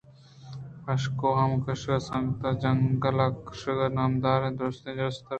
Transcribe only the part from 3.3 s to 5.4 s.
کرگُشکے نامدار ات کہ درٛستیں رستر